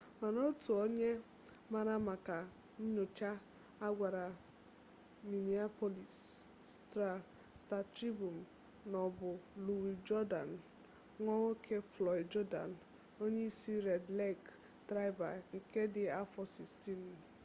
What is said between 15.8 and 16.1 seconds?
dị